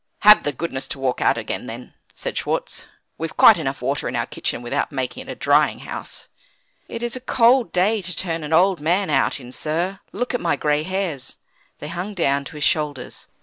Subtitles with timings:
[0.21, 2.87] "Have the goodness to walk out again, then," said Schwartz.
[3.19, 6.27] "We've quite enough water in our kitchen, without making it a drying house."
[6.87, 10.41] "It is a cold day to turn an old man out in, sir; look at
[10.41, 11.37] my gray hairs."
[11.77, 13.27] They hung down to his shoulders.